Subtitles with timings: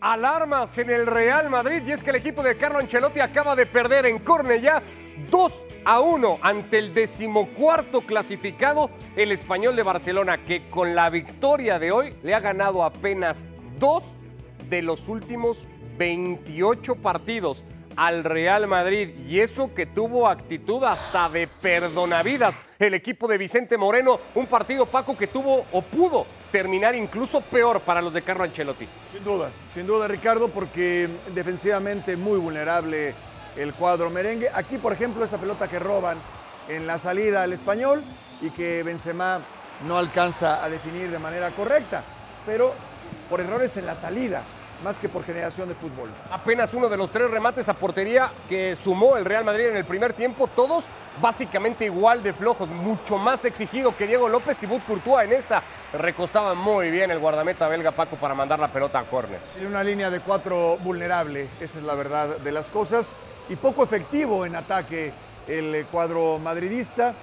[0.00, 3.66] alarmas en el Real Madrid y es que el equipo de Carlo Ancelotti acaba de
[3.66, 4.82] perder en Cornellá
[5.30, 11.78] 2 a 1 ante el decimocuarto clasificado, el español de Barcelona, que con la victoria
[11.78, 13.46] de hoy le ha ganado apenas
[13.78, 14.16] dos
[14.68, 15.60] de los últimos
[15.98, 17.64] 28 partidos
[17.96, 19.10] al Real Madrid.
[19.28, 22.58] Y eso que tuvo actitud hasta de perdonavidas.
[22.78, 27.80] El equipo de Vicente Moreno, un partido Paco que tuvo o pudo terminar incluso peor
[27.80, 28.86] para los de Carlo Ancelotti.
[29.12, 33.14] Sin duda, sin duda Ricardo, porque defensivamente muy vulnerable
[33.56, 34.50] el cuadro merengue.
[34.52, 36.18] Aquí, por ejemplo, esta pelota que roban
[36.68, 38.02] en la salida al español
[38.40, 39.40] y que Benzema
[39.86, 42.02] no alcanza a definir de manera correcta,
[42.46, 42.74] pero
[43.28, 44.42] por errores en la salida
[44.82, 46.10] más que por generación de fútbol.
[46.30, 49.84] Apenas uno de los tres remates a portería que sumó el Real Madrid en el
[49.84, 50.84] primer tiempo, todos
[51.20, 54.56] básicamente igual de flojos, mucho más exigido que Diego López.
[54.56, 55.62] Thibaut Courtois en esta
[55.92, 59.40] recostaba muy bien el guardameta belga Paco para mandar la pelota a córner.
[59.58, 63.12] Sí, una línea de cuatro vulnerable, esa es la verdad de las cosas,
[63.48, 65.12] y poco efectivo en ataque
[65.48, 67.14] el cuadro madridista.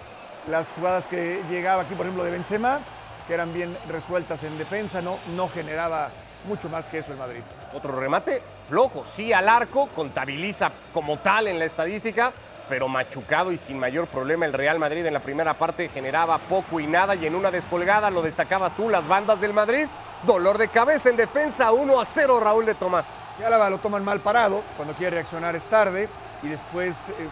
[0.50, 2.80] Las jugadas que llegaba aquí, por ejemplo, de Benzema,
[3.28, 6.10] que eran bien resueltas en defensa, no, no generaba
[6.48, 7.42] mucho más que eso el Madrid.
[7.74, 12.32] Otro remate flojo, sí al arco, contabiliza como tal en la estadística,
[12.68, 16.80] pero machucado y sin mayor problema el Real Madrid en la primera parte generaba poco
[16.80, 19.88] y nada y en una descolgada lo destacabas tú, las bandas del Madrid,
[20.24, 23.08] dolor de cabeza en defensa, 1 a 0 Raúl de Tomás.
[23.40, 26.10] Y Álava lo toman mal parado, cuando quiere reaccionar es tarde
[26.44, 27.28] y después eh,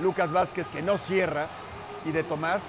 [0.00, 1.46] Lucas Vázquez que no cierra
[2.04, 2.62] y de Tomás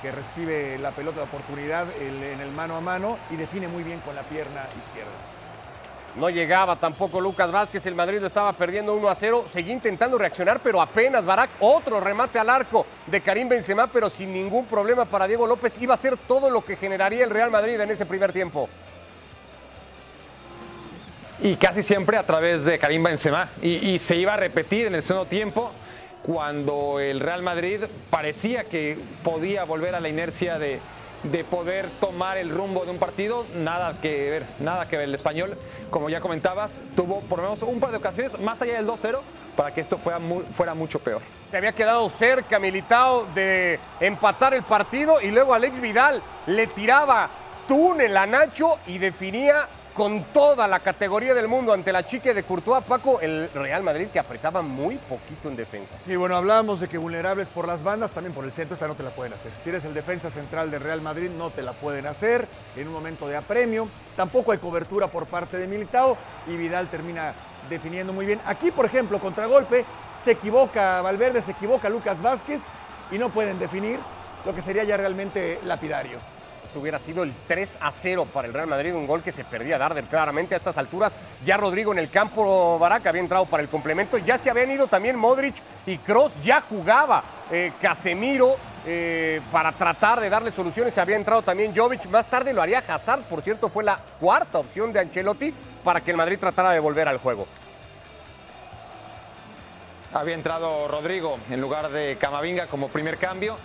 [0.00, 3.98] que recibe la pelota de oportunidad en el mano a mano y define muy bien
[4.00, 5.37] con la pierna izquierda.
[6.16, 10.18] No llegaba tampoco Lucas Vázquez, el Madrid lo estaba perdiendo 1 a 0, seguía intentando
[10.18, 15.04] reaccionar, pero apenas Barak, otro remate al arco de Karim Benzema, pero sin ningún problema
[15.04, 18.06] para Diego López, iba a ser todo lo que generaría el Real Madrid en ese
[18.06, 18.68] primer tiempo.
[21.40, 24.96] Y casi siempre a través de Karim Benzema, y, y se iba a repetir en
[24.96, 25.72] el segundo tiempo
[26.24, 30.80] cuando el Real Madrid parecía que podía volver a la inercia de,
[31.22, 35.08] de poder tomar el rumbo de un partido, nada que ver, nada que ver.
[35.08, 35.56] El español,
[35.90, 39.20] como ya comentabas, tuvo por lo menos un par de ocasiones más allá del 2-0
[39.56, 40.20] para que esto fuera,
[40.54, 41.20] fuera mucho peor.
[41.50, 47.28] Se había quedado cerca Militao de empatar el partido y luego Alex Vidal le tiraba
[47.66, 49.66] túnel a Nacho y definía
[49.98, 54.06] con toda la categoría del mundo ante la chique de Courtois, Paco, el Real Madrid
[54.12, 55.96] que apretaba muy poquito en defensa.
[56.06, 58.94] Sí, bueno, hablábamos de que vulnerables por las bandas, también por el centro, esta no
[58.94, 59.50] te la pueden hacer.
[59.60, 62.94] Si eres el defensa central del Real Madrid, no te la pueden hacer en un
[62.94, 63.88] momento de apremio.
[64.14, 66.16] Tampoco hay cobertura por parte de Militao
[66.46, 67.34] y Vidal termina
[67.68, 68.40] definiendo muy bien.
[68.46, 69.84] Aquí, por ejemplo, contragolpe,
[70.22, 72.62] se equivoca Valverde, se equivoca Lucas Vázquez
[73.10, 73.98] y no pueden definir
[74.46, 76.20] lo que sería ya realmente lapidario
[76.74, 79.78] hubiera sido el 3 a 0 para el Real Madrid, un gol que se perdía
[79.78, 81.12] Darder claramente a estas alturas.
[81.44, 84.86] Ya Rodrigo en el campo, Baraca había entrado para el complemento, ya se habían ido
[84.86, 85.56] también Modric
[85.86, 88.56] y Cross, ya jugaba eh, Casemiro
[88.86, 93.22] eh, para tratar de darle soluciones, había entrado también Jovic, más tarde lo haría Hazard,
[93.22, 95.52] por cierto fue la cuarta opción de Ancelotti
[95.84, 97.46] para que el Madrid tratara de volver al juego.
[100.12, 103.56] Había entrado Rodrigo en lugar de Camavinga como primer cambio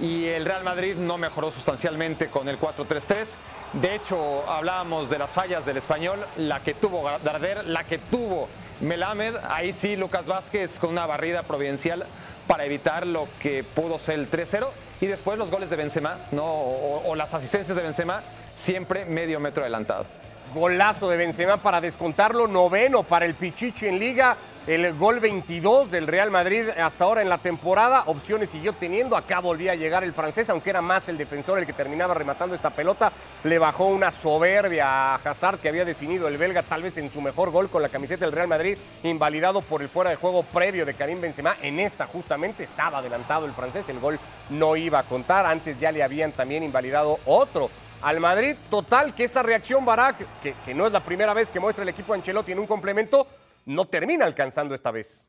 [0.00, 3.26] y el Real Madrid no mejoró sustancialmente con el 4-3-3.
[3.74, 8.48] De hecho, hablábamos de las fallas del español, la que tuvo Darder, la que tuvo
[8.80, 12.06] Melamed, ahí sí Lucas Vázquez con una barrida providencial
[12.46, 14.66] para evitar lo que pudo ser el 3-0
[15.00, 16.44] y después los goles de Benzema, ¿no?
[16.44, 18.22] o, o las asistencias de Benzema,
[18.54, 20.06] siempre medio metro adelantado.
[20.54, 26.08] Golazo de Benzema para descontarlo, noveno para el Pichichi en Liga, el gol 22 del
[26.08, 28.02] Real Madrid hasta ahora en la temporada.
[28.06, 31.66] Opciones siguió teniendo, acá volvía a llegar el francés, aunque era más el defensor el
[31.66, 33.12] que terminaba rematando esta pelota.
[33.44, 37.20] Le bajó una soberbia a Hazard que había definido el belga tal vez en su
[37.20, 40.84] mejor gol con la camiseta del Real Madrid, invalidado por el fuera de juego previo
[40.84, 41.56] de Karim Benzema.
[41.62, 44.18] En esta justamente estaba adelantado el francés, el gol
[44.50, 47.70] no iba a contar, antes ya le habían también invalidado otro
[48.02, 48.56] al Madrid.
[48.68, 51.88] Total, que esa reacción Barak, que, que, no es la primera vez que muestra el
[51.88, 53.26] equipo Ancelotti en un complemento,
[53.66, 55.26] no termina alcanzando esta vez.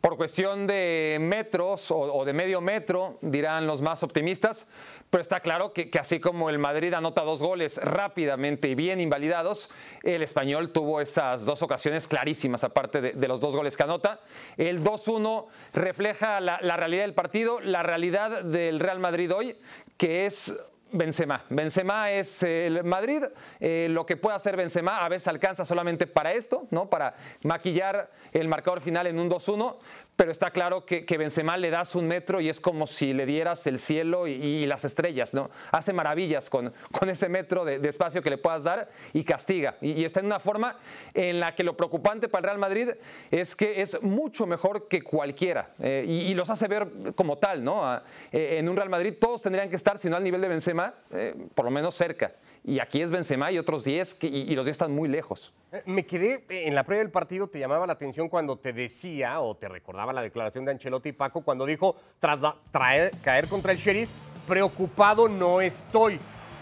[0.00, 4.70] Por cuestión de metros o, de medio metro, dirán los más optimistas,
[5.10, 9.72] pero está claro que, así como el Madrid anota dos goles rápidamente y bien invalidados,
[10.04, 14.20] el español tuvo esas dos ocasiones clarísimas, aparte de, los dos goles que anota.
[14.56, 19.56] El 2-1 refleja la realidad del partido, la realidad del Real Madrid hoy,
[19.96, 20.56] que es
[20.90, 21.44] Benzema.
[21.50, 23.22] Benzema es el Madrid.
[23.60, 26.88] Eh, lo que puede hacer Benzema a veces alcanza solamente para esto, ¿no?
[26.88, 29.76] Para maquillar el marcador final en un 2-1.
[30.18, 33.24] Pero está claro que, que, Benzema le das un metro y es como si le
[33.24, 35.48] dieras el cielo y, las estrellas, ¿no?
[35.70, 39.76] Hace maravillas con, con ese metro de, espacio que le puedas dar y castiga.
[39.80, 40.76] Y, está en una forma
[41.14, 42.88] en la que lo preocupante para el Real Madrid
[43.30, 48.00] es que es mucho mejor que cualquiera eh, y, los hace ver como tal, ¿no?
[48.32, 50.94] Eh, en un Real Madrid todos tendrían que estar, si no al nivel de Benzema,
[51.12, 52.32] eh, por lo menos cerca.
[52.64, 55.52] Y aquí es Benzema y otros 10 y, los 10 están muy lejos.
[55.72, 59.40] Eh, me quedé en la previa del partido, te llamaba la atención cuando te decía
[59.40, 62.38] o te recordaba la declaración de Ancelotti y Paco cuando dijo tras
[62.70, 64.10] traer, caer contra el Sheriff,
[64.46, 66.18] preocupado no estoy.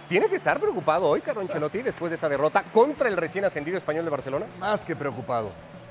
[0.08, 3.76] ¿Tiene que estar preocupado hoy Carlo Ancelotti después de esta derrota contra el recién ascendido
[3.76, 4.46] español de Barcelona?
[4.60, 5.50] Más que preocupado,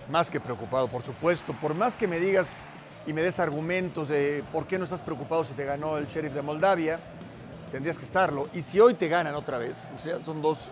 [0.10, 1.54] más que preocupado, por supuesto.
[1.62, 2.62] Por más que me digas
[3.06, 6.34] y me des argumentos de por qué no estás preocupado si te ganó el Sheriff
[6.34, 7.00] de Moldavia,
[7.76, 8.48] tendrías que estarlo.
[8.54, 10.70] Y si hoy te ganan otra vez, o sea, son dos,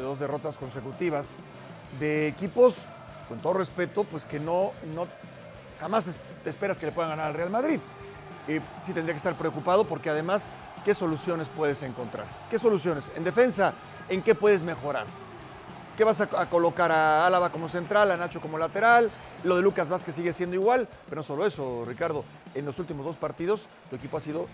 [0.00, 1.30] dos derrotas consecutivas
[1.98, 2.76] de equipos,
[3.28, 5.08] con todo respeto, pues que no, no
[5.80, 6.04] jamás
[6.44, 7.80] te esperas que le puedan ganar al Real Madrid.
[8.46, 10.52] Eh, sí tendría que estar preocupado porque además,
[10.84, 12.26] ¿qué soluciones puedes encontrar?
[12.48, 13.10] ¿Qué soluciones?
[13.16, 13.74] En defensa,
[14.08, 15.06] ¿en qué puedes mejorar?
[15.96, 19.10] ¿Qué vas a, a, colocar a Álava como central, a Nacho como lateral?
[19.42, 22.24] Lo de Lucas Vázquez sigue siendo igual, pero no solo eso, Ricardo.
[22.54, 24.46] En los últimos dos partidos, tu equipo ha sido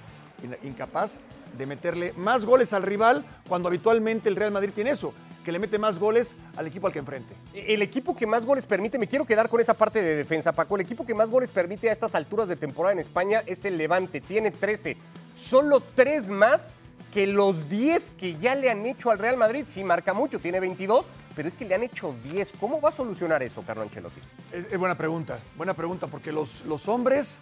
[0.62, 1.18] incapaz
[1.56, 5.12] de meterle más goles al rival cuando habitualmente el Real Madrid tiene eso,
[5.44, 7.34] que le mete más goles al equipo al que enfrente.
[7.54, 10.76] El equipo que más goles permite, me quiero quedar con esa parte de defensa, Paco,
[10.76, 13.76] el equipo que más goles permite a estas alturas de temporada en España es el
[13.76, 14.96] Levante, tiene 13,
[15.34, 16.72] solo 3 más
[17.12, 20.60] que los 10 que ya le han hecho al Real Madrid, sí marca mucho, tiene
[20.60, 22.52] 22, pero es que le han hecho 10.
[22.60, 24.20] ¿Cómo va a solucionar eso, Carlo Ancelotti?
[24.52, 27.40] Es, buena pregunta, buena pregunta, porque los, los hombres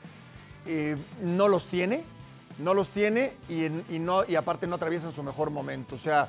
[0.66, 2.02] eh, no los tiene,
[2.58, 5.94] no los tiene y, no, y aparte no atraviesan su mejor momento.
[5.94, 6.28] O sea,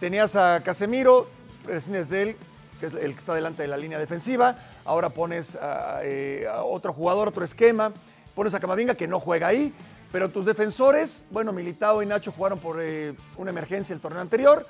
[0.00, 1.28] tenías a Casemiro,
[1.64, 2.36] prescindes de él,
[2.78, 5.56] que es el que está delante de la línea defensiva, ahora pones
[6.02, 7.92] eh, a, otro jugador, otro esquema,
[8.34, 9.72] pones a Camavinga que no juega ahí,
[10.10, 14.66] pero tus defensores, bueno, Militao y Nacho jugaron por eh, una emergencia el torneo anterior,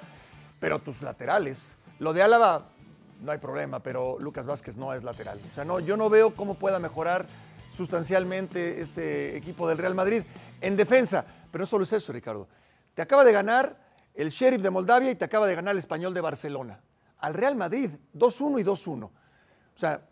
[0.60, 2.66] pero tus laterales, lo de Álava
[3.22, 5.40] no hay problema, pero Lucas Vázquez no es lateral.
[5.50, 7.26] O sea, no, yo no veo cómo pueda mejorar
[7.76, 10.24] sustancialmente este equipo del Real Madrid
[10.62, 11.24] en defensa.
[11.50, 12.48] Pero no solo es eso, Ricardo.
[12.94, 13.76] Te acaba de ganar
[14.14, 16.80] el Sheriff de Moldavia y te acaba de ganar el Español de Barcelona.
[17.18, 19.04] Al Real Madrid, 2-1 y 2-1.
[19.04, 19.10] O
[19.74, 20.02] sea,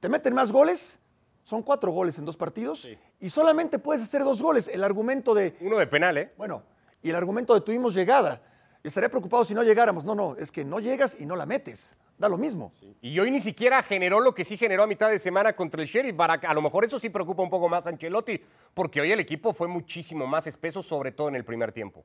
[0.00, 0.98] te meten más goles,
[1.44, 2.88] son cuatro goles en dos partidos
[3.20, 4.68] y solamente puedes hacer dos goles.
[4.68, 5.56] El argumento de...
[5.60, 6.32] Uno de penal, ¿eh?
[6.36, 6.62] Bueno,
[7.02, 8.42] y el argumento de tuvimos llegada.
[8.82, 10.04] Estaría preocupado si no llegáramos.
[10.04, 12.72] No, no, es que no llegas y no la metes da lo mismo.
[13.00, 15.88] Y hoy ni siquiera generó lo que sí generó a mitad de semana contra el
[15.88, 16.18] Sheriff.
[16.18, 18.40] A lo mejor eso sí preocupa un poco más a Ancelotti,
[18.74, 22.04] porque hoy el equipo fue muchísimo más espeso, sobre todo en el primer tiempo.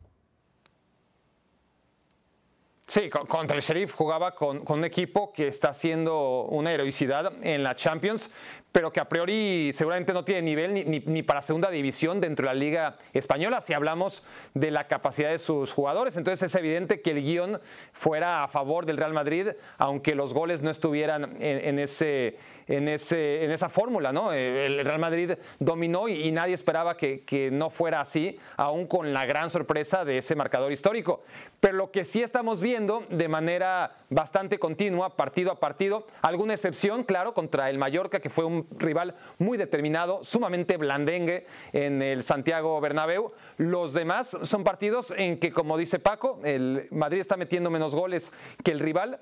[2.92, 7.74] Sí, contra el Sheriff jugaba con, un equipo que está haciendo una heroicidad en la
[7.74, 8.34] Champions,
[8.74, 12.60] pero que a priori seguramente no tiene nivel ni, para segunda división dentro de la
[12.60, 14.24] Liga Española, si hablamos
[14.54, 16.18] de la capacidad de sus jugadores.
[16.18, 17.62] Entonces es evidente que el guion
[17.94, 24.12] fuera a favor del Real Madrid, aunque los goles no estuvieran en, esa fórmula.
[24.12, 24.34] ¿no?
[24.34, 29.26] El Real Madrid dominó y, nadie esperaba que, que no fuera así, aún con la
[29.26, 31.24] gran sorpresa de ese marcador histórico.
[31.62, 37.04] Pero lo que sí estamos viendo de manera bastante continua, partido a partido, alguna excepción,
[37.04, 42.82] claro, contra el Mallorca, que fue un rival muy determinado, sumamente blandengue en el Santiago
[42.82, 43.32] Bernabéu.
[43.58, 48.34] Los demás son partidos en que, como dice Paco, el Madrid está metiendo menos goles
[48.64, 49.20] que el rival,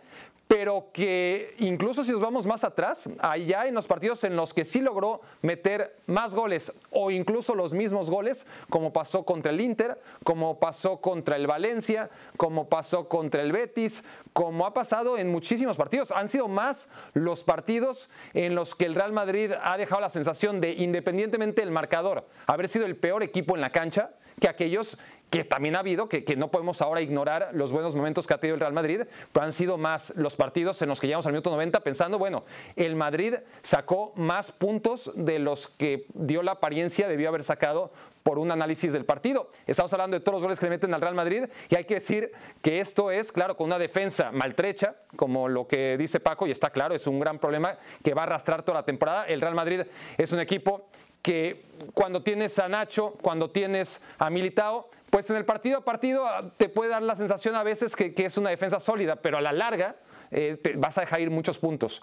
[0.50, 4.66] pero que incluso si nos vamos más atrás, allá en los partidos en los que
[4.66, 10.02] sí logró meter más goles o incluso los mismos goles, como pasó contra el Inter,
[10.24, 15.78] como pasó contra el Valencia, como pasó contra el Betis, como ha pasado en muchísimos
[15.78, 16.10] partidos.
[16.10, 20.62] Han sido más los partidos en los que el Real Madrid ha dejado la sensación
[20.62, 24.98] de, independientemente del marcador, haber sido el peor equipo en la cancha, que aquellos
[25.30, 28.56] que también ha habido, que, no podemos ahora ignorar los buenos momentos que ha tenido
[28.56, 31.52] el Real Madrid, pero han sido más los partidos en los que llegamos al minuto
[31.52, 32.44] 90 pensando, bueno,
[32.76, 37.92] el Madrid sacó más puntos de los que dio la apariencia debió haber sacado
[38.24, 39.52] por un análisis del partido.
[39.66, 41.96] Estamos hablando de todos los goles que le meten al Real Madrid y hay que
[41.96, 42.32] decir
[42.62, 46.70] que esto es, claro, con una defensa maltrecha, como lo que dice Paco, y está
[46.70, 49.26] claro, es un gran problema que va a arrastrar toda la temporada.
[49.26, 49.82] El Real Madrid
[50.18, 50.90] es un equipo
[51.22, 56.26] que cuando tienes a Nacho, cuando tienes a Militao, pues en el partido a partido
[56.26, 59.42] ah, te puede dar la sensación a veces que, es una defensa sólida, pero a
[59.42, 59.96] la larga
[60.32, 62.02] eh, vas a dejar ir muchos puntos.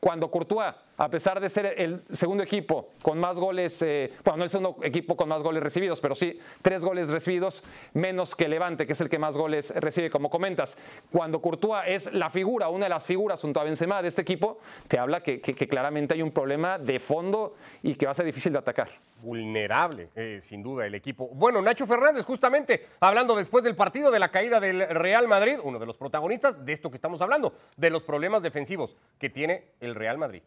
[0.00, 4.44] Cuando Courtois a pesar de ser el segundo equipo con más goles, eh, bueno, no
[4.44, 7.62] el segundo equipo con más goles recibidos, pero sí tres goles recibidos
[7.94, 10.76] menos que Levante, que es el que más goles recibe, como comentas.
[11.10, 14.58] Cuando Courtois es la figura, una de las figuras junto a Benzema de este equipo,
[14.88, 18.52] te habla que, claramente hay un problema de fondo y que va a ser difícil
[18.52, 18.90] de atacar
[19.22, 21.28] vulnerable, eh, sin duda, el equipo.
[21.28, 25.78] Bueno, Nacho Fernández, justamente hablando después del partido de la caída del Real Madrid, uno
[25.78, 29.94] de los protagonistas de esto que estamos hablando, de los problemas defensivos que tiene el
[29.94, 30.42] Real Madrid.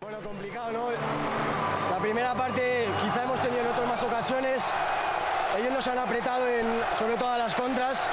[0.00, 0.90] Bueno, complicado, ¿no?
[1.90, 4.62] La primera parte quizá hemos tenido en otras más ocasiones.
[5.58, 8.06] Ellos nos han apretado en, sobre todas las contras.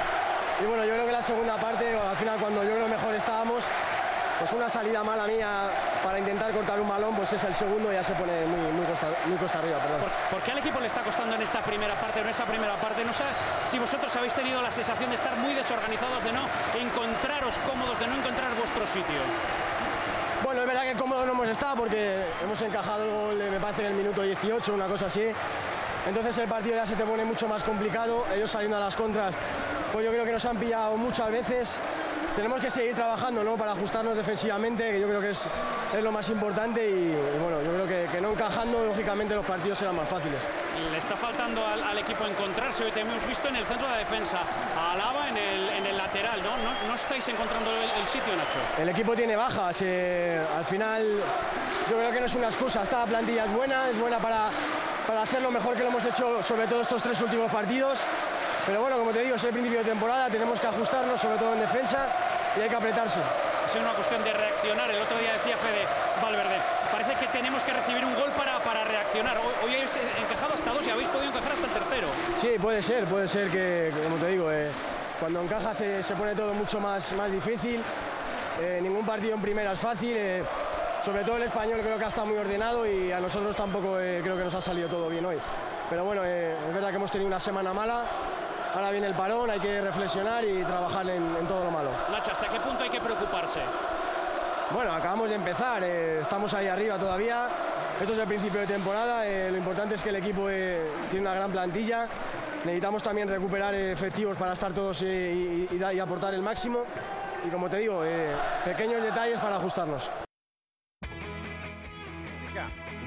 [0.60, 3.62] Y bueno, yo creo que la segunda parte, al final cuando yo creo mejor estábamos,
[4.38, 5.70] pues una salida mala mía
[6.02, 8.84] para intentar cortar un balón, pues es el segundo y ya se pone muy, muy,
[8.86, 9.78] costa, muy costa arriba.
[9.78, 10.00] Perdón.
[10.30, 13.04] ¿Por, qué al equipo le está costando en esta primera parte, en esa primera parte?
[13.04, 13.24] No sé
[13.64, 16.42] si vosotros habéis tenido la sensación de estar muy desorganizados, de no
[16.80, 19.22] encontraros cómodos, de no encontrar vuestro sitio.
[20.56, 23.82] Bueno, es verdad que cómodos no hemos estado porque hemos encajado el gol, me parece,
[23.82, 25.24] en el minuto 18, una cosa así.
[26.06, 28.24] Entonces el partido ya se te pone mucho más complicado.
[28.34, 29.34] Ellos saliendo a las contras,
[29.92, 31.78] pues yo creo que nos han pillado muchas veces
[32.34, 33.58] tenemos que seguir trabajando ¿no?
[33.58, 35.46] para ajustarnos defensivamente, que yo creo que es,
[35.94, 39.78] es lo más importante y, bueno, yo creo que, que, no encajando, lógicamente los partidos
[39.78, 40.40] serán más fáciles.
[40.90, 43.92] Le está faltando al, al, equipo encontrarse, hoy te hemos visto en el centro de
[43.92, 44.38] la defensa,
[44.76, 46.56] a Alaba en el, en el lateral, ¿no?
[46.58, 46.88] ¿no?
[46.88, 46.94] ¿no?
[46.94, 48.58] estáis encontrando el, el, sitio, Nacho?
[48.78, 51.04] El equipo tiene bajas, eh, al final
[51.90, 54.48] yo creo que no es una excusa, esta plantilla es buena, es buena para,
[55.06, 58.00] para hacer lo mejor que lo hemos hecho sobre todo estos tres últimos partidos.
[58.66, 61.54] Pero bueno, como te digo, es el principio de temporada, tenemos que ajustarnos, sobre todo
[61.54, 62.08] en defensa,
[62.56, 63.20] y hay que apretarse.
[63.66, 64.88] Es una cuestión de reaccionar.
[64.90, 65.86] El otro día decía Fede
[66.22, 66.60] Valverde,
[66.92, 69.36] parece que tenemos que recibir un gol para, para reaccionar.
[69.38, 72.08] Hoy, hoy habéis encajado hasta dos y habéis podido encajar hasta el tercero.
[72.36, 74.70] Sí, puede ser, puede ser que, como te digo, eh,
[75.18, 77.82] cuando encaja se, se, pone todo mucho más, más difícil.
[78.60, 80.14] Eh, ningún partido en primera es fácil.
[80.16, 80.44] Eh,
[81.02, 84.36] sobre todo el español creo que ha estado muy ordenado y a nosotros tampoco creo
[84.36, 85.38] que nos ha salido todo bien hoy.
[85.90, 88.04] Pero bueno, es verdad que hemos tenido una semana mala,
[88.76, 91.90] ahora viene el parón, hay que reflexionar y trabajar en, en, todo lo malo.
[92.12, 93.60] Nacho, ¿hasta qué punto hay que preocuparse?
[94.70, 97.48] Bueno, acabamos de empezar, eh, estamos ahí arriba todavía,
[97.98, 101.24] esto es el principio de temporada, eh, lo importante es que el equipo eh, tiene
[101.26, 102.06] una gran plantilla,
[102.64, 106.84] necesitamos también recuperar efectivos para estar todos y, y, y, aportar el máximo
[107.46, 108.02] y como te digo,
[108.64, 110.10] pequeños detalles para ajustarnos.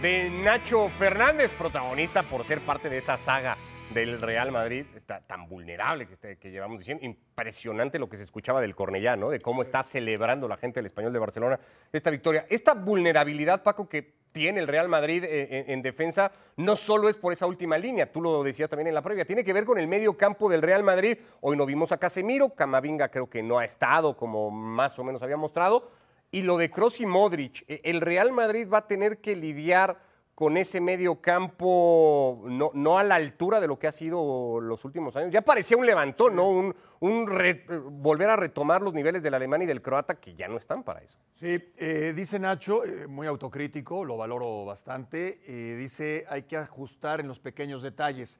[0.01, 3.57] De Nacho Fernández, protagonista por ser parte de esa saga
[3.93, 4.86] del Real Madrid,
[5.25, 7.03] tan vulnerable que, que, llevamos diciendo.
[7.05, 9.29] Impresionante lo que se escuchaba del Cornellá, ¿no?
[9.29, 11.60] De cómo está celebrando la gente del español de Barcelona
[11.91, 12.46] esta victoria.
[12.50, 17.34] Esta vulnerabilidad, Paco, que tiene el Real Madrid en, en, defensa, no solo es por
[17.34, 19.88] esa última línea, tú lo decías también en la previa, tiene que ver con el
[19.88, 21.17] medio campo del Real Madrid.
[21.41, 25.24] Hoy no vimos a Casemiro, Camavinga creo que no ha estado como más o menos
[25.24, 25.89] había mostrado.
[26.31, 29.98] Y lo de Kroos y Modric, el Real Madrid va a tener que lidiar
[30.39, 34.86] con ese medio campo no, no, a la altura de lo que ha sido los
[34.86, 35.34] últimos años.
[35.34, 36.50] Ya parecía un levantón, ¿no?
[36.50, 40.48] Un, un re, volver a retomar los niveles del alemán y del croata que ya
[40.48, 41.17] no están para eso.
[41.34, 47.19] Sí, eh, dice Nacho, eh, muy autocrítico, lo valoro bastante, eh, dice hay que ajustar
[47.19, 48.39] en los pequeños detalles.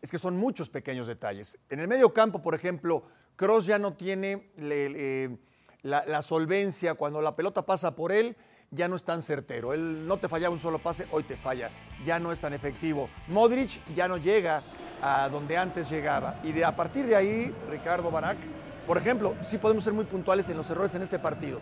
[0.00, 1.58] Es que son muchos pequeños detalles.
[1.70, 3.02] En el medio campo, por ejemplo,
[3.34, 5.38] Cross ya no tiene le, le,
[5.82, 8.36] la, la solvencia cuando la pelota pasa por él
[8.72, 9.72] ya no es tan certero.
[9.72, 11.70] Él no te fallaba un solo pase, hoy te falla.
[12.04, 13.08] Ya no es tan efectivo.
[13.28, 14.62] Modric ya no llega
[15.00, 16.40] a donde antes llegaba.
[16.42, 18.38] Y de, a partir de ahí, Ricardo Barak,
[18.86, 21.60] por ejemplo, sí podemos ser muy puntuales en los errores en este partido.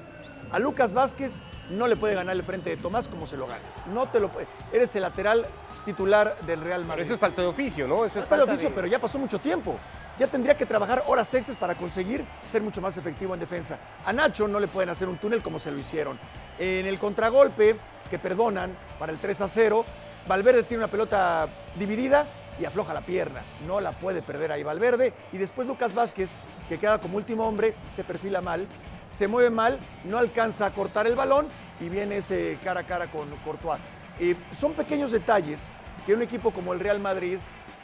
[0.52, 1.38] A Lucas Vázquez
[1.70, 3.62] no le puede ganar el frente de Tomás como se lo gana.
[3.92, 4.46] No te lo puede.
[4.72, 5.46] Eres el lateral
[5.84, 7.02] titular del Real Madrid.
[7.02, 8.04] Pero eso es falta de oficio, ¿no?
[8.04, 8.74] Eso es falta de oficio, de...
[8.74, 9.78] pero ya pasó mucho tiempo.
[10.20, 13.78] Ya tendría que trabajar horas extras para conseguir ser mucho más efectivo en defensa.
[14.04, 16.18] A Nacho no le pueden hacer un túnel como se lo hicieron.
[16.58, 17.76] En el contragolpe,
[18.10, 19.82] que perdonan para el 3 a 0,
[20.28, 22.26] Valverde tiene una pelota dividida
[22.60, 23.40] y afloja la pierna.
[23.66, 25.14] No la puede perder ahí Valverde.
[25.32, 26.32] Y después Lucas Vázquez,
[26.68, 28.66] que queda como último hombre, se perfila mal,
[29.10, 31.46] se mueve mal, no alcanza a cortar el balón
[31.80, 33.80] y viene ese cara a cara con Courtois.
[34.18, 35.70] Eh, son pequeños detalles
[36.04, 37.38] que un equipo como el Real Madrid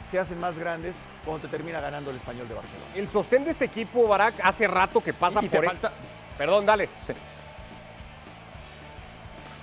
[0.09, 2.85] se hacen más grandes cuando te termina ganando el español de Barcelona.
[2.95, 5.91] El sostén de este equipo, Barak, hace rato que pasa y por te falta...
[6.37, 6.87] Perdón, dale.
[7.05, 7.13] Sí.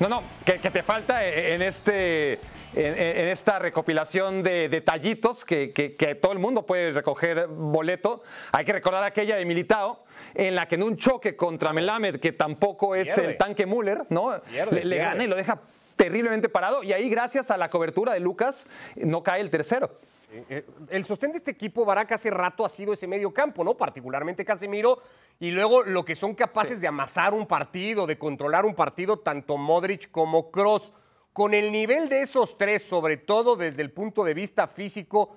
[0.00, 2.40] No, no, que, que, te falta en este.
[2.74, 8.24] En, en esta recopilación de detallitos que, que, que, todo el mundo puede recoger boleto,
[8.50, 12.32] hay que recordar aquella de Militao, en la que en un choque contra Melamed, que
[12.32, 13.30] tampoco es pierde.
[13.30, 14.42] el tanque Müller, ¿no?
[14.50, 15.60] Pierde, le, le gana y lo deja
[15.94, 20.00] terriblemente parado, y ahí, gracias a la cobertura de Lucas, no cae el tercero.
[20.48, 23.76] Eh, el sostén de este equipo, Barack, hace rato ha sido ese medio campo, ¿no?
[23.76, 25.00] Particularmente Casemiro,
[25.38, 29.56] y luego lo que son capaces de amasar un partido, de controlar un partido, tanto
[29.56, 30.92] Modric como Cross.
[31.32, 35.36] Con el nivel de esos tres, sobre todo desde el punto de vista físico,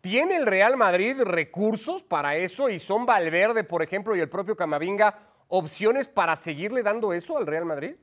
[0.00, 2.68] ¿tiene el Real Madrid recursos para eso?
[2.68, 5.18] ¿Y son Valverde, por ejemplo, y el propio Camavinga
[5.48, 7.94] opciones para seguirle dando eso al Real Madrid?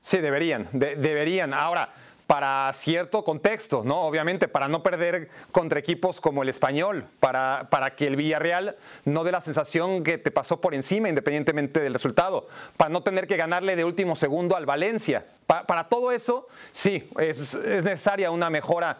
[0.00, 1.54] Sí, deberían, deberían.
[1.54, 1.90] Ahora,
[2.26, 4.02] para cierto contexto, ¿no?
[4.02, 9.24] Obviamente, para no perder contra equipos como el español, para, para que el Villarreal no
[9.24, 13.36] dé la sensación que te pasó por encima independientemente del resultado, para no tener que
[13.36, 15.26] ganarle de último segundo al Valencia.
[15.46, 18.98] para todo eso, sí, es, es necesaria una mejora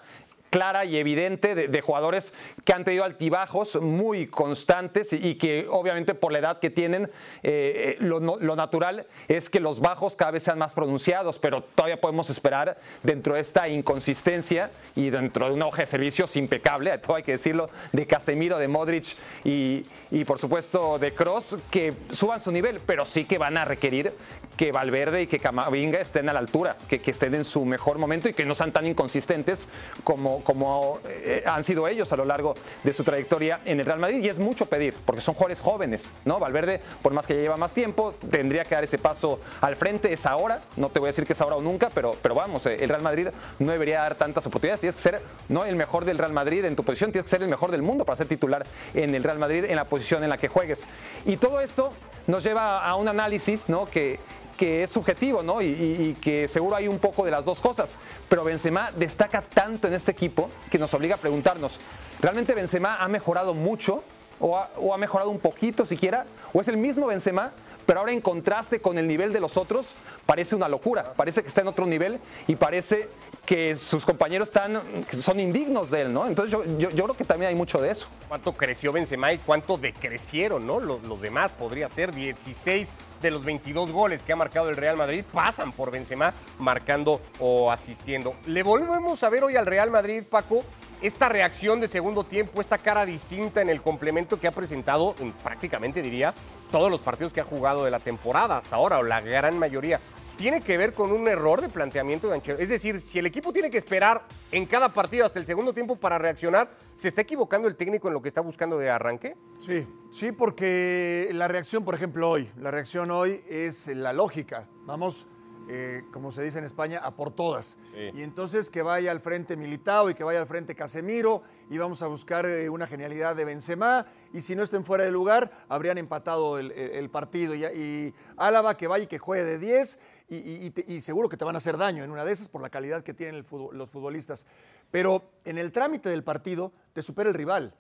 [0.55, 2.33] clara y evidente de, jugadores
[2.65, 7.11] que han tenido altibajos muy constantes y, que obviamente por la edad que tienen,
[7.43, 8.21] eh, eh, lo,
[8.55, 13.35] natural es que los bajos cada vez sean más pronunciados, pero todavía podemos esperar dentro
[13.35, 17.69] de esta inconsistencia y dentro de una hoja de servicios impecable, todo hay que decirlo,
[17.91, 19.83] de Casemiro, de Modric y,
[20.25, 24.13] por supuesto de Cross, que suban su nivel, pero sí que van a requerir
[24.57, 27.99] que Valverde y que Camavinga estén a la altura, que, que estén en su mejor
[27.99, 29.69] momento y que no sean tan inconsistentes
[30.05, 33.99] como, como eh, han sido ellos a lo largo de su trayectoria en el Real
[33.99, 34.23] Madrid.
[34.23, 36.39] Y es mucho pedir, porque son jugadores jóvenes, ¿no?
[36.39, 40.13] Valverde, por más que ya lleva más tiempo, tendría que dar ese paso al frente.
[40.13, 42.67] Es ahora, no te voy a decir que es ahora o nunca, pero, pero vamos,
[42.67, 44.81] eh, el Real Madrid no debería dar tantas oportunidades.
[44.81, 47.43] Tienes que ser no el mejor del Real Madrid en tu posición, tienes que ser
[47.43, 50.31] el mejor del mundo para ser titular en el Real Madrid en la posición en
[50.31, 50.85] la que juegues.
[51.25, 51.93] Y todo esto
[52.27, 53.87] nos lleva a un análisis, ¿no?
[53.87, 54.19] Que
[54.57, 55.61] que es subjetivo, ¿no?
[55.63, 57.97] Y, que seguro hay un poco de las dos cosas.
[58.29, 61.79] Pero Benzema destaca tanto en este equipo que nos obliga a preguntarnos,
[62.21, 64.03] ¿realmente Benzema ha mejorado mucho?
[64.41, 66.27] ¿O ha, o ha mejorado un poquito siquiera?
[66.53, 67.53] ¿O es el mismo Benzema
[67.87, 69.95] pero ahora en contraste con el nivel de los otros,
[70.27, 73.09] parece una locura, parece que está en otro nivel y parece
[73.45, 76.27] que sus compañeros están, son indignos de él, ¿no?
[76.27, 78.09] Entonces yo, creo que también hay mucho de eso.
[78.29, 80.81] ¿Cuánto creció Benzema y cuánto decrecieron, ¿no?
[80.81, 82.89] Los, los, demás podría ser 16
[83.23, 87.71] de los 22 goles que ha marcado el Real Madrid pasan por Benzema marcando o
[87.71, 88.35] asistiendo.
[88.47, 90.65] Le volvemos a ver hoy al Real Madrid, Paco,
[91.03, 96.01] esta reacción de segundo tiempo, esta cara distinta en el complemento que ha presentado, prácticamente
[96.01, 96.33] diría,
[96.71, 100.01] todos los partidos que ha jugado de la temporada hasta ahora, o la gran mayoría
[100.37, 102.63] tiene que ver con un error de planteamiento de Ancelotti.
[102.63, 105.97] Es decir, si el equipo tiene que esperar en cada partido hasta el segundo tiempo
[105.97, 109.37] para reaccionar, ¿se está equivocando el técnico en lo que está buscando de arranque?
[109.59, 114.69] Sí, sí, porque la reacción, por ejemplo, hoy, la reacción hoy es la lógica.
[114.87, 115.27] Vamos,
[115.69, 117.79] eh, como se dice en España, a por todas.
[118.13, 122.03] Y entonces que vaya al frente Militao y que vaya al frente Casemiro y vamos
[122.03, 125.97] a buscar eh, una genialidad de Benzema y si no estén fuera de lugar habrían
[125.97, 131.29] empatado el, partido y, y, Álava que vaya y que juegue de 10 y, seguro
[131.29, 133.45] que te van a hacer daño en una de esas por la calidad que tienen
[133.73, 134.47] los futbolistas.
[134.91, 137.75] Pero en el trámite del partido te supera el rival,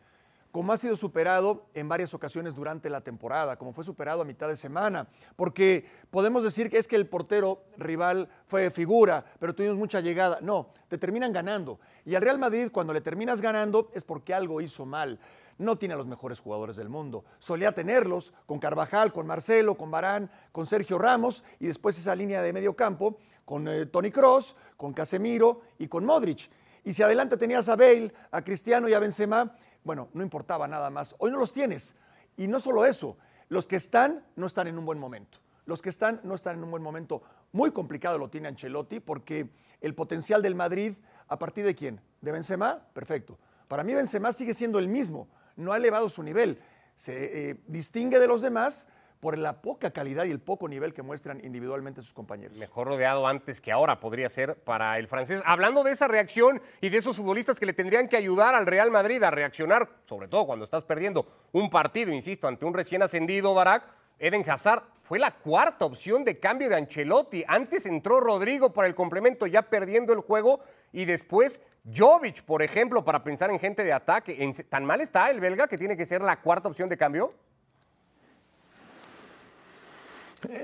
[0.52, 4.48] como ha sido superado en varias ocasiones durante la temporada, como fue superado a mitad
[4.48, 9.76] de semana, porque podemos decir que es que el portero rival fue figura, pero tuvimos
[9.76, 10.38] mucha llegada.
[10.40, 11.80] No, te terminan ganando.
[12.04, 15.18] Y al Real Madrid cuando le terminas ganando es porque algo hizo mal
[15.58, 17.24] no tiene a los mejores jugadores del mundo.
[17.38, 22.42] Solía tenerlos con Carvajal, con Marcelo, con Barán, con Sergio Ramos y después esa línea
[22.42, 26.50] de medio campo con eh, Tony Cross, con Casemiro y con Modric.
[26.82, 30.90] Y si adelante tenías a Bale, a Cristiano y a Benzema, bueno, no importaba nada
[30.90, 31.14] más.
[31.18, 31.94] Hoy no los tienes.
[32.36, 33.16] Y no solo eso,
[33.48, 35.38] los que están no están en un buen momento.
[35.66, 37.22] Los que están no están en un buen momento.
[37.52, 39.48] Muy complicado lo tiene Ancelotti porque
[39.80, 40.94] el potencial del Madrid,
[41.28, 42.00] ¿a partir de quién?
[42.20, 42.82] ¿De Benzema?
[42.92, 43.38] Perfecto.
[43.68, 46.60] Para mí Benzema sigue siendo el mismo no ha elevado su nivel.
[46.96, 48.86] Se eh, distingue de los demás
[49.24, 52.58] por la poca calidad y el poco nivel que muestran individualmente sus compañeros.
[52.58, 55.42] Mejor rodeado antes que ahora podría ser para el francés.
[55.46, 58.90] Hablando de esa reacción y de esos futbolistas que le tendrían que ayudar al Real
[58.90, 63.54] Madrid a reaccionar, sobre todo cuando estás perdiendo un partido, insisto, ante un recién ascendido
[63.54, 63.84] Barak,
[64.18, 67.44] Eden Hazard fue la cuarta opción de cambio de Ancelotti.
[67.46, 70.60] Antes entró Rodrigo para el complemento ya perdiendo el juego
[70.92, 71.60] y después
[71.94, 74.50] Jovic, por ejemplo, para pensar en gente de ataque.
[74.68, 77.34] ¿Tan mal está el belga que tiene que ser la cuarta opción de cambio?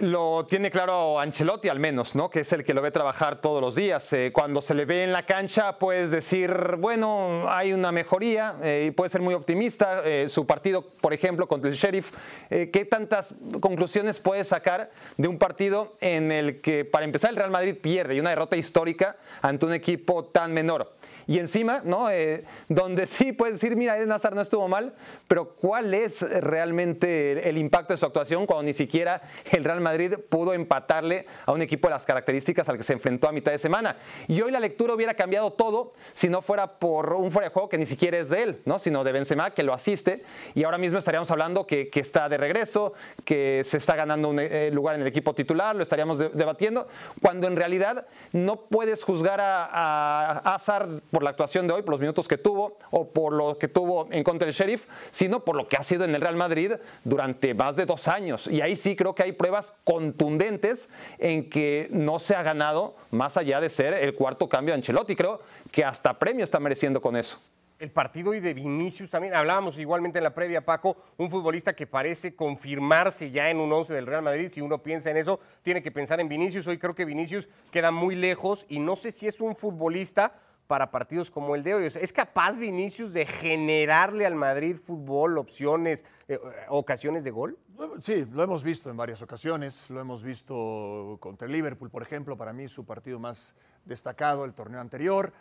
[0.00, 2.30] Lo tiene claro Ancelotti al menos, ¿no?
[2.30, 4.12] Que es el que lo ve trabajar todos los días.
[4.12, 8.86] Eh, cuando se le ve en la cancha, puedes decir, bueno, hay una mejoría eh,
[8.88, 10.02] y puede ser muy optimista.
[10.04, 12.12] Eh, su partido, por ejemplo, contra el Sheriff,
[12.48, 17.50] ¿qué tantas conclusiones puede sacar de un partido en el que, para empezar, el Real
[17.50, 20.99] Madrid pierde y una derrota histórica ante un equipo tan menor?
[21.30, 22.10] Y encima, ¿no?
[22.10, 24.94] Eh, donde sí puedes decir, mira, Eden Hazard no estuvo mal,
[25.28, 30.14] pero ¿cuál es realmente el, impacto de su actuación cuando ni siquiera el Real Madrid
[30.28, 33.58] pudo empatarle a un equipo de las características al que se enfrentó a mitad de
[33.58, 33.94] semana?
[34.26, 37.68] Y hoy la lectura hubiera cambiado todo si no fuera por un fuera de juego
[37.68, 38.80] que ni siquiera es de él, ¿no?
[38.80, 40.24] Sino de Benzema, que lo asiste.
[40.56, 42.92] Y ahora mismo estaríamos hablando que, que está de regreso,
[43.24, 46.88] que se está ganando un eh, lugar en el equipo titular, lo estaríamos debatiendo,
[47.22, 51.92] cuando en realidad no puedes juzgar a, a Hazard por la actuación de hoy, por
[51.92, 55.56] los minutos que tuvo o por lo que tuvo en contra del Sheriff, sino por
[55.56, 56.72] lo que ha sido en el Real Madrid
[57.04, 58.46] durante más de dos años.
[58.46, 63.36] Y ahí sí creo que hay pruebas contundentes en que no se ha ganado más
[63.36, 65.16] allá de ser el cuarto cambio de Ancelotti.
[65.16, 67.40] Creo que hasta premio está mereciendo con eso
[67.80, 69.34] el partido y de Vinicius también.
[69.34, 73.94] Hablábamos igualmente en la previa, Paco, un futbolista que parece confirmarse ya en un 11
[73.94, 74.50] del Real Madrid.
[74.52, 76.66] Si uno piensa en eso, tiene que pensar en Vinicius.
[76.66, 80.34] Hoy creo que Vinicius queda muy lejos y no sé si es un futbolista
[80.70, 81.86] para partidos como el de hoy.
[81.86, 87.58] ¿Es capaz Vinicius de generarle al Madrid fútbol, opciones, eh, ocasiones de gol?
[88.00, 89.90] Sí, lo hemos visto en varias ocasiones.
[89.90, 94.54] Lo hemos visto contra el Liverpool, por ejemplo, para mí su partido más destacado el
[94.54, 95.32] torneo anterior.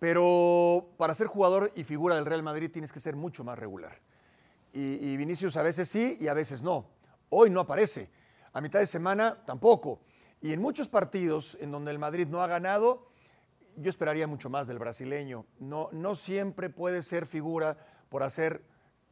[0.00, 4.00] Pero para ser jugador y figura del Real Madrid tienes que ser mucho más regular.
[4.72, 6.84] Y, Vinicius a veces sí y a veces no.
[7.28, 8.10] Hoy no aparece.
[8.52, 10.00] A mitad de semana tampoco.
[10.42, 13.13] Y en muchos partidos en donde el Madrid no ha ganado,
[13.76, 15.46] yo esperaría mucho más del brasileño.
[15.58, 17.76] No, no siempre puede ser figura
[18.08, 18.64] por hacer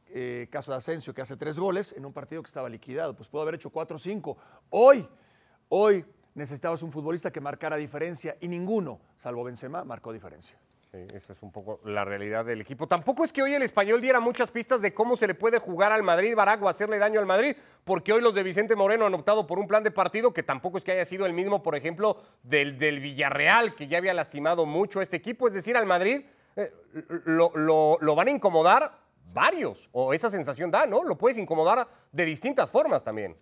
[0.08, 3.16] eh, caso de Asensio, que hace tres goles en un partido que estaba liquidado.
[3.16, 4.36] Pues pudo haber hecho cuatro o cinco.
[4.70, 5.08] Hoy,
[5.68, 10.58] hoy necesitabas un futbolista que marcara diferencia y ninguno, salvo Benzema, marcó diferencia.
[10.92, 12.86] Esa es un poco la realidad del equipo.
[12.86, 15.90] Tampoco es que hoy el español diera muchas pistas de cómo se le puede jugar
[15.90, 19.46] al Madrid, Barago, hacerle daño al Madrid, porque hoy los de Vicente Moreno han optado
[19.46, 22.18] por un plan de partido que tampoco es que haya sido el mismo, por ejemplo,
[22.42, 25.48] del, del Villarreal, que ya había lastimado mucho a este equipo.
[25.48, 26.26] Es decir, al Madrid
[26.56, 26.70] eh,
[27.24, 27.52] lo,
[27.98, 28.92] lo van a incomodar
[29.32, 31.04] varios, o esa sensación da, ¿no?
[31.04, 33.34] Lo puedes incomodar de distintas formas también.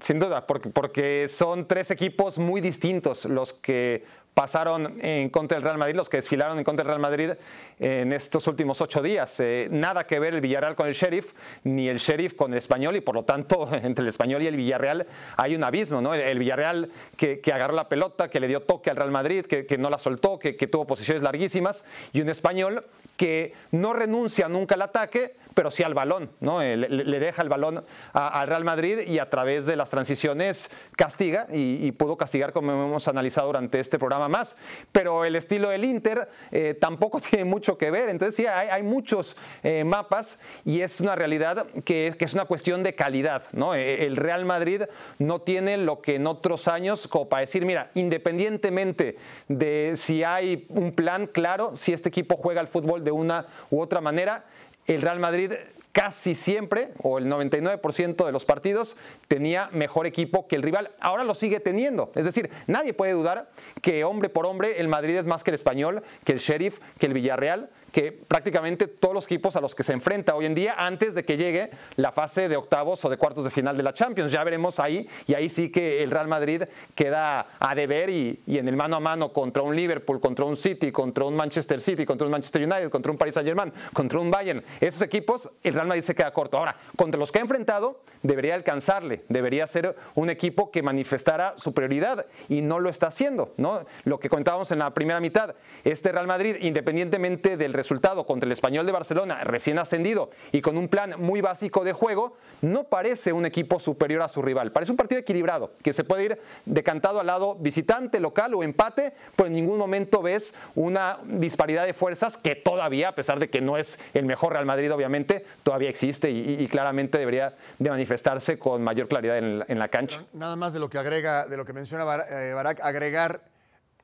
[0.00, 4.04] Sin duda, porque, porque son tres equipos muy distintos los que
[4.36, 7.30] pasaron en contra del Real Madrid, los que desfilaron en contra del Real Madrid
[7.78, 9.40] en estos últimos ocho días.
[9.40, 11.32] Eh, nada que ver el Villarreal con el Sheriff,
[11.64, 14.56] ni el Sheriff con el Español, y por lo tanto, entre el Español y el
[14.56, 15.06] Villarreal
[15.38, 16.12] hay un abismo, ¿no?
[16.12, 19.88] El, Villarreal que, agarró la pelota, que le dio toque al Real Madrid, que, no
[19.88, 22.84] la soltó, que, que tuvo posiciones larguísimas, y un Español
[23.16, 26.60] que no renuncia nunca al ataque, pero sí al balón, ¿no?
[26.60, 31.46] Eh, le, deja el balón al Real Madrid y a través de las transiciones castiga
[31.50, 34.58] y, pudo castigar como hemos analizado durante este programa más.
[34.92, 39.34] Pero el estilo del Inter eh, tampoco tiene mucho que ver, entonces sí, hay, muchos
[39.62, 43.74] eh, mapas y es una realidad que, es una cuestión de calidad, ¿no?
[43.74, 44.82] El Real Madrid
[45.18, 49.16] no tiene lo que en otros años, como para decir, mira, independientemente
[49.48, 53.80] de si hay un plan claro, si este equipo juega al fútbol de una u
[53.80, 54.44] otra manera,
[54.86, 55.52] el Real Madrid
[55.96, 60.90] casi siempre, o el 99% de los partidos, tenía mejor equipo que el rival.
[61.00, 62.12] Ahora lo sigue teniendo.
[62.14, 63.48] Es decir, nadie puede dudar
[63.80, 67.06] que hombre por hombre el Madrid es más que el español, que el Sheriff, que
[67.06, 70.74] el Villarreal que prácticamente todos los equipos a los que se enfrenta hoy en día
[70.76, 73.94] antes de que llegue la fase de octavos o de cuartos de final de la
[73.94, 74.30] Champions.
[74.30, 78.68] Ya veremos ahí y ahí sí que el Real Madrid queda a deber y, en
[78.68, 82.26] el mano a mano contra un Liverpool, contra un City, contra un Manchester City, contra
[82.26, 84.62] un Manchester United, contra un Paris Saint Germain, contra un Bayern.
[84.78, 86.58] Esos equipos, el Real Madrid se queda corto.
[86.58, 92.26] Ahora, contra los que ha enfrentado, debería alcanzarle, debería ser un equipo que manifestara superioridad
[92.50, 93.54] y no lo está haciendo.
[93.56, 93.86] ¿no?
[94.04, 98.46] Lo que comentábamos en la primera mitad, este Real Madrid, independientemente del resultado, resultado contra
[98.46, 102.84] el español de Barcelona, recién ascendido y con un plan muy básico de juego, no
[102.84, 104.72] parece un equipo superior a su rival.
[104.72, 109.12] Parece un partido equilibrado, que se puede ir decantado al lado visitante, local o empate,
[109.36, 113.60] pero en ningún momento ves una disparidad de fuerzas que todavía, a pesar de que
[113.60, 118.82] no es el mejor Real Madrid, obviamente, todavía existe y, claramente debería de manifestarse con
[118.82, 120.24] mayor claridad en, la cancha.
[120.32, 123.42] Nada más de lo que agrega, de lo que menciona eh, Barak, agregar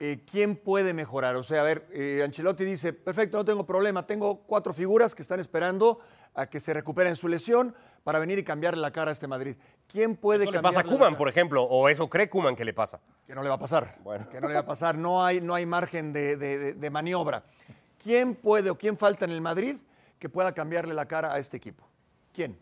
[0.05, 1.37] eh, ¿quién puede mejorar?
[1.37, 5.23] O sea, a ver, eh, Ancelotti dice, perfecto, no tengo problema, tengo cuatro figuras que
[5.23, 6.01] están esperando
[6.35, 9.55] a que se recuperen su lesión para venir y cambiarle la cara a este Madrid.
[9.87, 10.65] ¿Quién puede cambiar?
[10.65, 11.63] le pasa a Kuman, por ejemplo?
[11.63, 12.99] ¿O eso cree Kuman que le pasa?
[13.25, 13.97] Que no le va a pasar.
[14.03, 14.29] Bueno.
[14.29, 14.99] Que no le va a pasar.
[14.99, 17.45] No hay, no hay margen de, de maniobra.
[18.03, 19.77] ¿Quién puede o quién falta en el Madrid
[20.19, 21.87] que pueda cambiarle la cara a este equipo?
[22.33, 22.59] ¿Quién?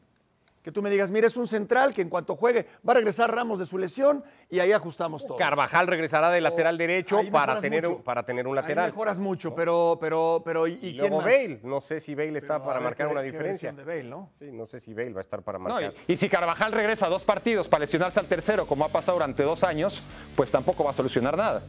[0.62, 3.35] Que tú me digas, mira, es un central que en cuanto juegue va a regresar
[3.35, 5.37] Ramos de su lesión y ahí ajustamos todo.
[5.37, 8.85] Carvajal regresará de lateral derecho para tener, un, para tener un lateral.
[8.85, 12.62] Ahí mejoras mucho, pero, pero, pero ¿y, y quién Bale, no sé si Bale está
[12.62, 13.73] para marcar una diferencia.
[13.73, 14.31] De Bale, ¿no?
[14.38, 15.94] Sí, no sé si Bale va a estar para marcar.
[16.07, 19.42] y, si Carvajal regresa a dos partidos para lesionarse al tercero, como ha pasado durante
[19.42, 20.03] dos años,
[20.37, 21.62] pues tampoco va a solucionar nada.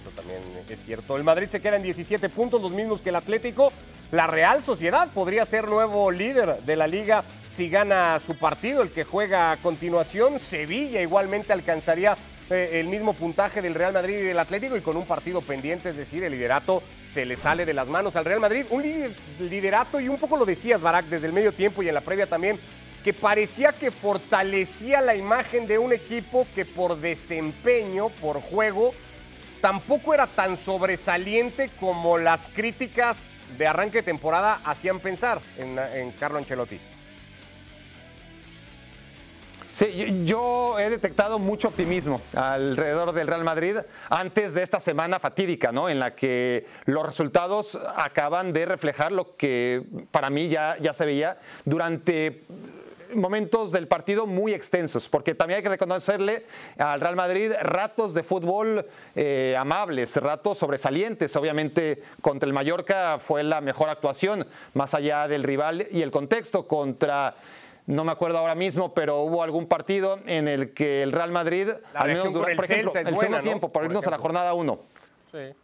[0.00, 1.16] Eso también es cierto.
[1.16, 3.72] El Madrid se queda en 17 puntos, los mismos que el Atlético.
[4.10, 8.90] La Real Sociedad podría ser nuevo líder de la liga si gana su partido, el
[8.90, 10.40] que juega a continuación.
[10.40, 12.16] Sevilla igualmente alcanzaría
[12.50, 15.90] eh, el mismo puntaje del Real Madrid y del Atlético y con un partido pendiente,
[15.90, 18.64] es decir, el liderato se le sale de las manos al Real Madrid.
[18.70, 18.82] Un
[19.38, 22.26] liderato, y un poco lo decías, Barak, desde el medio tiempo y en la previa
[22.26, 22.58] también,
[23.04, 28.90] que parecía que fortalecía la imagen de un equipo que por desempeño, por juego,
[29.60, 33.16] tampoco era tan sobresaliente como las críticas
[33.56, 36.78] de arranque de temporada hacían pensar en, en Carlo Ancelotti.
[39.72, 43.76] Sí, yo he detectado mucho optimismo alrededor del Real Madrid
[44.08, 45.88] antes de esta semana fatídica, ¿no?
[45.88, 51.06] En la que los resultados acaban de reflejar lo que para mí ya, ya se
[51.06, 52.42] veía durante
[53.14, 56.44] momentos del partido muy extensos, porque también hay que reconocerle
[56.78, 61.34] al Real Madrid ratos de fútbol eh, amables, ratos sobresalientes.
[61.36, 66.66] Obviamente contra el Mallorca fue la mejor actuación, más allá del rival y el contexto
[66.66, 67.34] contra
[67.86, 71.68] no me acuerdo ahora mismo, pero hubo algún partido en el que el Real Madrid,
[71.94, 74.78] al menos durante, por ejemplo, el segundo tiempo, por, irnos a la jornada 1.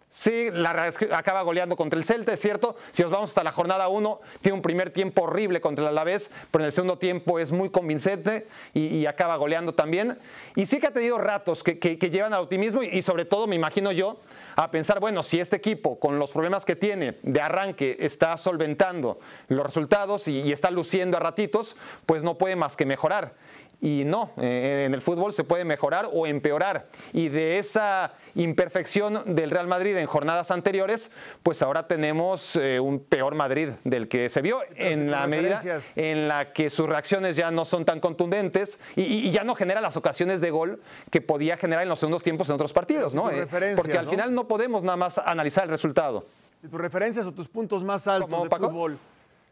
[0.09, 0.50] Sí.
[0.50, 2.76] La, acaba goleando contra el Celta, es cierto.
[2.92, 6.31] Si nos vamos hasta la jornada 1, tiene un primer tiempo horrible contra el Alavés,
[6.50, 10.18] pero en el segundo tiempo es muy convincente y, acaba goleando también.
[10.55, 13.92] Y sí que ha tenido ratos que, llevan al optimismo y, sobre todo, me imagino
[13.92, 14.20] yo,
[14.57, 19.18] a pensar, bueno, si este equipo, con los problemas que tiene de arranque, está solventando
[19.48, 21.76] los resultados y está luciendo a ratitos,
[22.07, 23.35] pues no puede más que mejorar.
[23.80, 26.86] Y no, eh, en el fútbol se puede mejorar o empeorar.
[27.12, 31.12] Y de esa imperfección del Real Madrid en jornadas anteriores,
[31.42, 35.62] pues ahora tenemos eh, un peor Madrid del que se vio en la medida
[35.94, 39.96] en la que sus reacciones ya no son tan contundentes y, ya no genera las
[39.96, 43.30] ocasiones de gol que podía generar en los segundos tiempos en otros partidos, ¿no?
[43.30, 46.26] Eh, porque al final no podemos nada más analizar el resultado.
[46.62, 48.98] Si tus referencias o tus puntos más altos de fútbol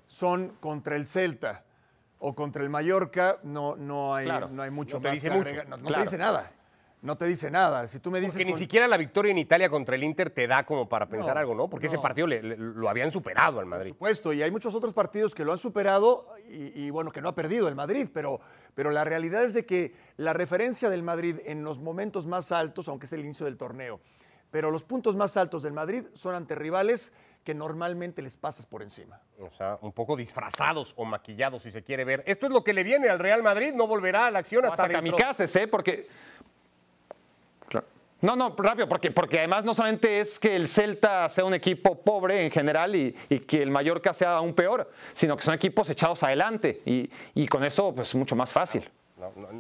[0.07, 1.63] son contra el Celta,
[2.19, 5.69] o contra el Mallorca, no, no, hay, no hay mucho más que agregar.
[5.69, 6.51] No, te dice nada.
[7.03, 7.87] No te dice nada.
[7.87, 8.33] Si tú me dices.
[8.33, 11.37] Porque ni siquiera la victoria en Italia contra el Inter te da como para pensar
[11.37, 11.69] algo, ¿no?
[11.69, 13.91] Porque ese partido lo habían superado al Madrid.
[13.91, 17.29] Por supuesto, y hay muchos otros partidos que lo han superado y, bueno, que no
[17.29, 18.41] ha perdido el Madrid, pero,
[18.75, 22.89] pero la realidad es de que la referencia del Madrid en los momentos más altos,
[22.89, 24.01] aunque es el inicio del torneo,
[24.51, 27.13] pero los puntos más altos del Madrid son ante rivales
[27.45, 29.21] que normalmente les pasas por encima.
[29.41, 32.23] O sea, un poco disfrazados o maquillados, si se quiere ver.
[32.27, 34.85] Esto es lo que le viene al Real Madrid, no volverá a la acción hasta,
[34.85, 35.69] hasta kamikazes, ¿eh?
[35.69, 36.09] Porque...
[38.21, 42.01] No, no, rápido, porque, porque además no solamente es que el Celta sea un equipo
[42.01, 43.13] pobre en general y,
[43.47, 47.63] que el Mallorca sea aún peor, sino que son equipos echados adelante y, y con
[47.65, 48.91] eso pues mucho más fácil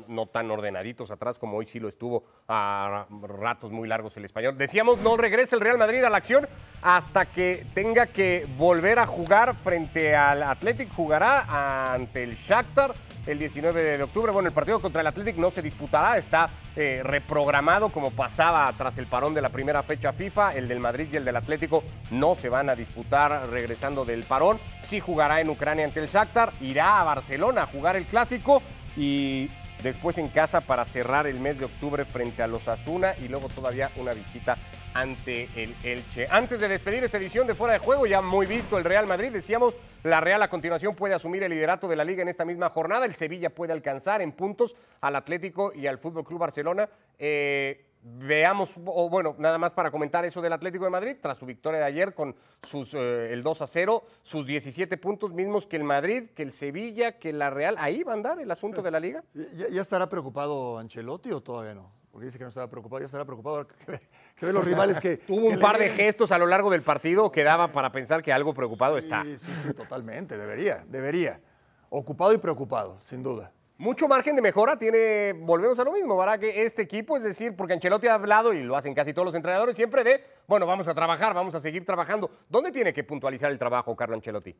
[0.08, 4.56] no, tan ordenaditos atrás como hoy sí lo estuvo a ratos muy largos el español.
[4.58, 6.46] Decíamos, no regresa el Real Madrid a la acción
[6.82, 10.92] hasta que tenga que volver a jugar frente al Athletic.
[10.92, 12.94] Jugará ante el Shakhtar
[13.26, 14.32] el 19 de octubre.
[14.32, 18.98] Bueno, el partido contra el Athletic no se disputará, está eh, reprogramado como pasaba tras
[18.98, 20.52] el parón de la primera fecha FIFA.
[20.52, 24.58] El del Madrid y el del Atlético no se van a disputar regresando del parón.
[24.82, 28.62] Sí jugará en Ucrania ante el Shakhtar, irá a Barcelona a jugar el clásico
[28.96, 29.50] y
[29.82, 33.48] después en casa para cerrar el mes de octubre frente a los Asuna y luego
[33.48, 34.56] todavía una visita
[34.94, 36.28] ante el Elche.
[36.30, 39.32] Antes de despedir esta edición de Fuera de Juego, ya muy visto el Real Madrid,
[39.32, 42.70] decíamos, la Real a continuación puede asumir el liderato de la liga en esta misma
[42.70, 46.88] jornada, el Sevilla puede alcanzar en puntos al Atlético y al Fútbol Club Barcelona.
[47.18, 51.46] Eh, veamos, o bueno, nada más para comentar eso del Atlético de Madrid, tras su
[51.46, 55.76] victoria de ayer con sus, eh, el 2 a 0, sus 17 puntos mismos que
[55.76, 58.90] el Madrid, que el Sevilla, que la Real, ahí va a andar el asunto de
[58.90, 59.24] la liga.
[59.72, 61.90] ¿Ya, estará preocupado Ancelotti o todavía no?
[62.10, 63.76] Porque dice que no estaba preocupado, ya estará preocupado que
[64.46, 65.16] ve, los rivales que...
[65.26, 68.32] Tuvo un par de gestos a lo largo del partido que daba para pensar que
[68.32, 69.22] algo preocupado está.
[69.22, 71.40] Sí, sí, sí, totalmente, debería, debería.
[71.88, 73.50] Ocupado y preocupado, sin duda.
[73.76, 76.38] Mucho margen de mejora tiene, volvemos a lo mismo, ¿verdad?
[76.38, 79.34] Que este equipo, es decir, porque Ancelotti ha hablado y lo hacen casi todos los
[79.34, 82.30] entrenadores, siempre de, bueno, vamos a trabajar, vamos a seguir trabajando.
[82.48, 84.54] ¿Dónde tiene que puntualizar el trabajo Carlo Ancelotti?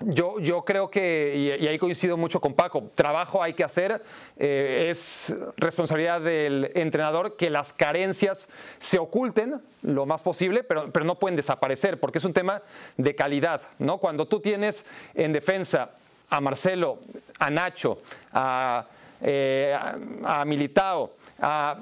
[0.00, 4.02] Yo, yo creo que, y, ahí coincido mucho con Paco, trabajo hay que hacer,
[4.36, 11.04] eh, es responsabilidad del entrenador que las carencias se oculten lo más posible, pero, pero
[11.04, 12.60] no pueden desaparecer, porque es un tema
[12.96, 13.98] de calidad, ¿no?
[13.98, 15.94] Cuando tú tienes en defensa
[16.34, 16.98] a Marcelo,
[17.38, 17.98] a Nacho,
[18.32, 18.84] a,
[19.22, 19.76] eh,
[20.24, 21.78] a, Militao, a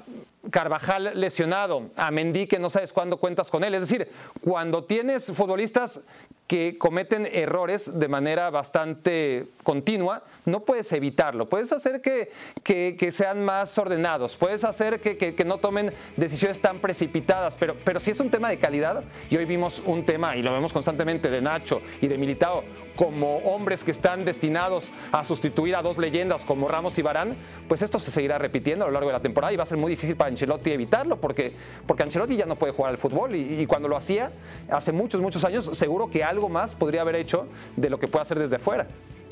[0.51, 3.73] Carvajal lesionado, a Mendy que no sabes cuándo cuentas con él.
[3.73, 4.11] Es decir,
[4.43, 6.05] cuando tienes futbolistas
[6.45, 11.47] que cometen errores de manera bastante continua, no puedes evitarlo.
[11.47, 12.31] Puedes hacer que,
[12.63, 17.99] que, sean más ordenados, puedes hacer que, que, no tomen decisiones tan precipitadas, pero, pero
[17.99, 21.29] si es un tema de calidad, y hoy vimos un tema, y lo vemos constantemente,
[21.29, 22.63] de Nacho y de Militao,
[22.95, 27.35] como hombres que están destinados a sustituir a dos leyendas como Ramos y Barán,
[27.67, 29.77] pues esto se seguirá repitiendo a lo largo de la temporada y va a ser
[29.77, 31.53] muy difícil para Ancelotti evitarlo, porque,
[31.87, 34.31] porque Ancelotti ya no puede jugar al fútbol y, y cuando lo hacía
[34.69, 38.23] hace muchos, muchos años, seguro que algo más podría haber hecho de lo que puede
[38.23, 38.87] hacer desde fuera.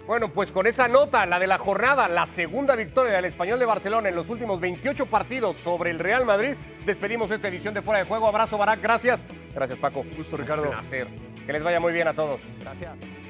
[0.08, 3.66] Bueno, pues con esa nota, la de la jornada, la segunda victoria del Español de
[3.66, 8.00] Barcelona en los últimos 28 partidos sobre el Real Madrid, despedimos esta edición de Fuera
[8.00, 8.28] de Juego.
[8.28, 9.24] Abrazo, Barak, gracias.
[9.54, 10.04] Gracias, Paco.
[10.18, 10.64] Gusto, Ricardo.
[10.64, 11.08] Un placer.
[11.46, 12.42] Que les vaya muy bien a todos.
[12.60, 13.21] Gracias.